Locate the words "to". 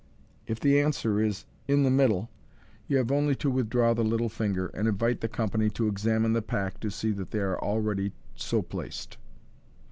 3.35-3.51, 5.69-5.87, 6.79-6.89